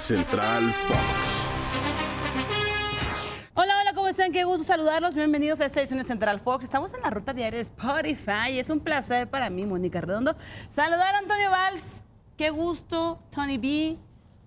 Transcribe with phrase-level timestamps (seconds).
[0.00, 1.50] Central Fox.
[3.52, 4.32] Hola, hola, ¿cómo están?
[4.32, 5.14] Qué gusto saludarlos.
[5.14, 6.64] Bienvenidos a esta edición de Central Fox.
[6.64, 10.34] Estamos en la ruta diaria de Spotify es un placer para mí, Mónica Redondo,
[10.74, 12.04] saludar a Antonio Valls.
[12.38, 13.98] Qué gusto, Tony B,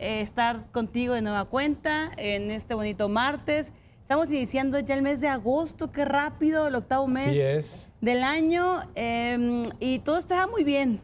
[0.00, 3.72] eh, estar contigo de nueva cuenta en este bonito martes.
[4.02, 7.92] Estamos iniciando ya el mes de agosto, qué rápido, el octavo mes Así es.
[8.00, 11.00] del año eh, y todo está muy bien.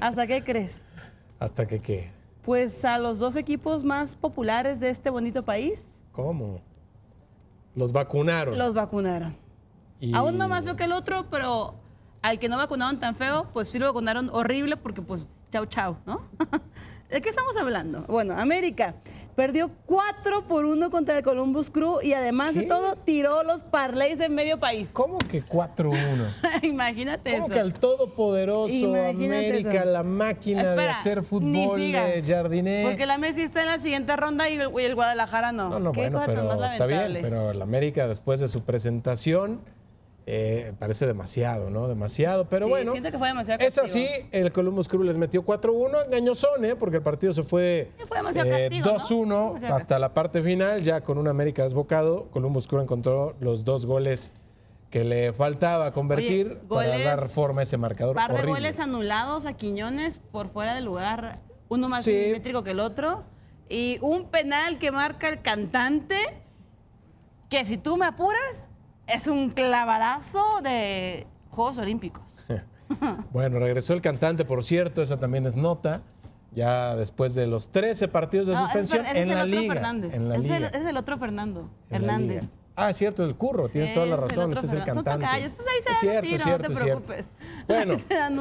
[0.00, 0.84] ¿Hasta qué crees?
[1.40, 2.17] ¿Hasta que qué?
[2.42, 6.60] Pues a los dos equipos más populares de este bonito país ¿Cómo?
[7.74, 8.58] Los vacunaron.
[8.58, 9.36] los vacunaron.
[10.00, 11.74] Y- A uno más feo que el otro, pero
[12.22, 15.96] al que no vacunaron tan feo, pues sí lo vacunaron horrible porque pues chau chau,
[16.06, 16.22] ¿no?
[17.10, 18.02] ¿De qué estamos hablando?
[18.08, 18.94] Bueno, América
[19.38, 24.18] perdió 4 por 1 contra el Columbus Crew y además de todo tiró los parlays
[24.18, 24.90] en medio país.
[24.92, 25.94] ¿Cómo que 4-1?
[26.64, 27.54] Imagínate ¿Cómo eso.
[27.54, 29.90] que al todopoderoso Imagínate América, eso.
[29.90, 32.82] la máquina de hacer fútbol de Jardiné?
[32.88, 35.68] Porque la Messi está en la siguiente ronda y el, y el Guadalajara no.
[35.68, 37.18] No, no, bueno, pero está bien.
[37.22, 39.60] Pero el América, después de su presentación,
[40.30, 41.88] eh, parece demasiado, ¿no?
[41.88, 42.48] Demasiado.
[42.50, 44.06] Pero Sí, bueno, siento que fue demasiado es castigo.
[44.06, 44.28] así.
[44.30, 46.04] El Columbus Crew les metió 4-1.
[46.04, 46.76] Engañosón, ¿eh?
[46.76, 48.98] Porque el partido se fue, Sí, fue demasiado eh, castigo, ¿no?
[48.98, 52.26] 2-1 Demasiado hasta la parte final, ya con un América desbocado.
[52.30, 54.30] Columbus Crew encontró los dos goles
[54.90, 58.14] que le faltaba convertir Oye, para dar forma a ese marcador.
[58.14, 58.52] par de horrible.
[58.60, 61.40] goles anulados a Quiñones por fuera del lugar,
[61.70, 62.12] uno más Sí.
[62.12, 63.24] milimétrico que el otro.
[63.70, 66.16] Y un penal que marca el cantante,
[67.48, 68.67] que si tú me apuras,
[69.08, 72.22] es un clavadazo de Juegos Olímpicos.
[73.32, 76.00] Bueno, regresó el cantante, por cierto, esa también es nota.
[76.52, 79.74] Ya después de los 13 partidos de No, suspensión es- en la liga.
[79.74, 80.14] Fernández.
[80.14, 80.78] En la ese, es el, liga.
[80.78, 82.44] es el otro Fernando en Hernández.
[82.74, 84.78] Ah, es cierto, el curro, tienes toda la razón, este es el.
[84.86, 85.26] Son cantante.
[85.56, 87.02] pues ahí se es cierto, tiro, es no cierto, te es cierto.
[87.02, 87.32] preocupes.
[87.66, 87.96] Bueno,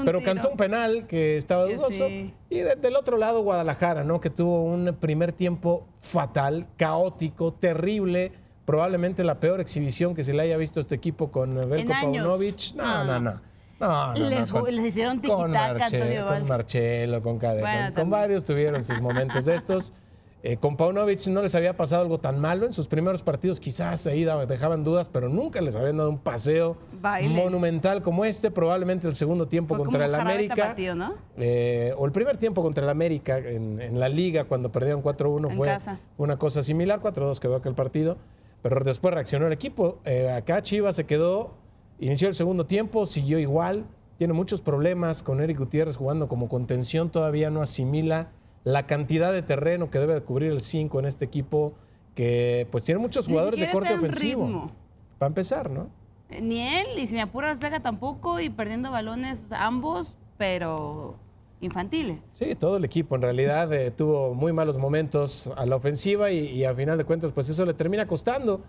[0.06, 0.24] pero tiro.
[0.24, 1.90] cantó un penal que estaba dudoso.
[2.08, 2.34] sí.
[2.50, 4.22] Y de- del otro lado, Guadalajara, ¿no?
[4.22, 8.32] Que tuvo un primer tiempo fatal, caótico, terrible.
[8.68, 11.90] Probablemente la peor exhibición que se le haya visto a este equipo con Belko.
[11.90, 12.76] Paunovic.
[12.76, 13.06] No, No.
[13.06, 13.42] no, no.
[13.80, 16.48] No, no, Les no, ju- les hicieron con, Marche- con.
[16.48, 19.94] Marcelo, con Cadena, Bueno, con, varios tuvieron sus momentos de estos.
[20.44, 22.68] Eh, con Paunovic no les había pasado algo tan malo.
[22.68, 26.78] En sus primeros partidos quizás ahí dejaban dudas, pero nunca les habían dado un paseo
[27.02, 27.34] Baile.
[27.34, 28.52] monumental como este.
[28.52, 30.76] Probablemente el segundo tiempo Fue contra el América.
[31.38, 35.50] eh, o el primer tiempo contra el América en, en la liga cuando perdieron 4-1
[35.50, 36.00] En fue casa.
[36.18, 37.00] una cosa similar.
[37.02, 38.18] 4-2 quedó aquel partido.
[38.70, 40.00] Pero después reaccionó el equipo.
[40.06, 41.56] Eh, acá Chivas se quedó,
[42.00, 43.86] inició el segundo tiempo, siguió igual.
[44.18, 47.10] Tiene muchos problemas con Eric Gutiérrez jugando como contención.
[47.10, 48.30] Todavía no asimila
[48.64, 51.74] la cantidad de terreno que debe de cubrir el 5 en este equipo
[52.16, 54.46] que pues tiene muchos jugadores de corte ofensivo.
[54.48, 54.72] ritmo.
[55.20, 55.88] Para empezar, ¿no?
[56.30, 61.20] Eh, Ni él, y si me apuras Vega tampoco, y perdiendo balones ambos, pero
[61.62, 62.20] infantiles.
[62.32, 66.40] Sí, todo el equipo en realidad eh, tuvo muy malos momentos a la ofensiva y,
[66.50, 68.62] y a final de cuentas pues eso le termina costando.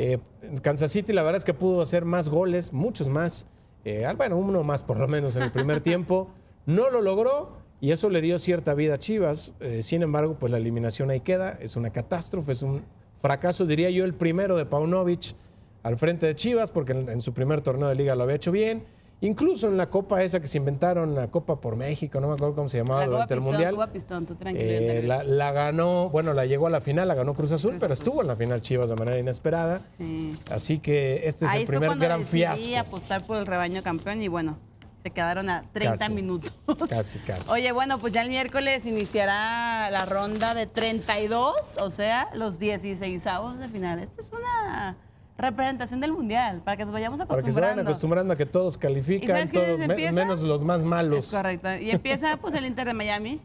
[0.00, 0.18] Eh,
[0.62, 3.46] Kansas City la verdad es que pudo hacer más goles, muchos más.
[3.84, 6.30] Eh, bueno, uno más por lo menos en el primer tiempo.
[6.66, 9.56] No lo logró y eso le dio cierta vida a Chivas.
[9.58, 11.58] Eh, sin embargo, pues la eliminación ahí queda.
[11.60, 12.82] Es una catástrofe, es un
[13.18, 15.34] fracaso, diría yo, el primero de Paunovic
[15.82, 18.52] al frente de Chivas porque en, en su primer torneo de liga lo había hecho
[18.52, 18.84] bien.
[19.20, 22.54] Incluso en la copa esa que se inventaron, la Copa por México, no me acuerdo
[22.54, 23.72] cómo se llamaba La durante el Mundial.
[23.74, 24.64] Copa Pistón, tú tranquilo.
[24.64, 27.78] yo Eh, la, la ganó, bueno, la llegó a la final, la ganó Cruz Azul,
[27.80, 29.80] pero estuvo en la final Chivas de manera inesperada.
[29.98, 30.38] Sí.
[30.52, 32.76] Así que este es Ahí el primer gran fiasco.
[32.78, 34.56] apostar por el rebaño campeón y bueno,
[35.02, 36.12] se quedaron a 30 Casi.
[36.12, 36.52] minutos.
[36.88, 37.48] Casi, casi.
[37.50, 43.26] Oye, bueno, pues ya el miércoles iniciará la ronda de 32, o sea, los 16
[43.26, 43.98] avos de final.
[43.98, 44.96] Esta es una
[45.38, 47.90] representación del mundial, para que nos vayamos Para que se vayan acostumbrando.
[47.90, 51.26] acostumbrando a que todos ¿Y califican, todos, me- menos los más malos.
[51.26, 51.74] Es correcto.
[51.76, 53.40] Y empieza pues el Inter de Miami.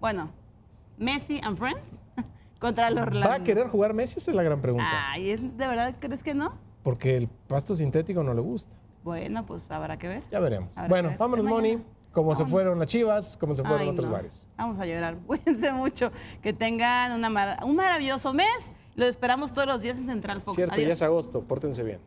[0.00, 0.30] Bueno,
[0.98, 2.00] Messi and Friends
[2.60, 3.28] contra el Orlando.
[3.28, 4.18] ¿Va a querer jugar Messi?
[4.18, 4.86] Esa es la gran pregunta.
[5.10, 6.58] Ay, ¿es, ¿de verdad crees que no?
[6.82, 8.76] Porque el pasto sintético no le gusta.
[9.02, 10.22] Bueno, pues habrá que ver.
[10.30, 10.76] Ya veremos.
[10.76, 11.18] Habrá bueno, ver.
[11.18, 11.82] vámonos, Moni.
[12.12, 14.12] Como se fueron las chivas, como se fueron Ay, otros no.
[14.12, 14.46] varios.
[14.58, 15.16] Vamos a llorar.
[15.26, 16.12] Cuídense mucho.
[16.42, 18.72] Que tengan una mar- un maravilloso mes.
[18.94, 20.56] Lo esperamos todos los días en Central Fox.
[20.56, 20.96] Cierto, ya Adiós.
[20.98, 21.42] es agosto.
[21.42, 21.98] Pórtense bien.